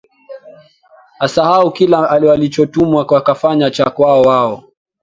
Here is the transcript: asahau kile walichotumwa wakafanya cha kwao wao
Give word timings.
asahau 1.19 1.71
kile 1.73 1.95
walichotumwa 1.95 3.03
wakafanya 3.05 3.69
cha 3.71 3.85
kwao 3.89 4.21
wao 4.21 4.63